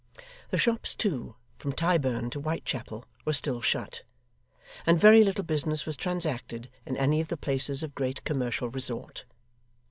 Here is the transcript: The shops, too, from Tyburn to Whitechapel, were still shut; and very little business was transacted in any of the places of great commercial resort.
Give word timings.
The 0.49 0.57
shops, 0.57 0.95
too, 0.95 1.35
from 1.59 1.73
Tyburn 1.73 2.31
to 2.31 2.39
Whitechapel, 2.39 3.05
were 3.23 3.33
still 3.33 3.61
shut; 3.61 4.01
and 4.83 4.99
very 4.99 5.23
little 5.23 5.43
business 5.43 5.85
was 5.85 5.95
transacted 5.95 6.71
in 6.87 6.97
any 6.97 7.21
of 7.21 7.27
the 7.27 7.37
places 7.37 7.83
of 7.83 7.93
great 7.93 8.23
commercial 8.23 8.67
resort. 8.67 9.25